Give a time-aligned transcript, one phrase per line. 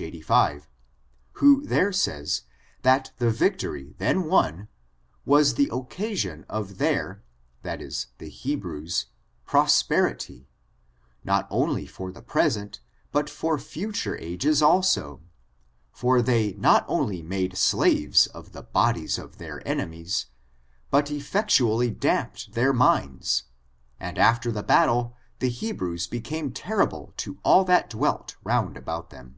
[0.00, 0.68] 85,
[1.32, 2.42] who there says,
[2.82, 4.68] that the vic tory then won,"
[5.34, 7.24] was the occasion of their
[7.64, 9.06] (the He brews)
[9.44, 10.46] prosperity,
[11.24, 12.78] not only for the present,
[13.10, 15.20] but for future ages also;
[15.90, 20.26] for they not only made slaves of the bodies of their enemies,
[20.92, 23.46] but effectually damped their minds,
[23.98, 29.10] and after the battle, the Hebrews be came terrible to all that dwelt round about
[29.10, 29.34] them."